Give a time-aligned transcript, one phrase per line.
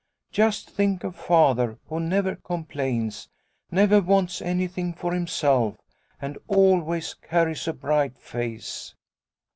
[0.31, 3.29] Just think of Father who never complains,
[3.69, 5.77] never wants anything for himself,
[6.19, 8.95] and always carries a bright face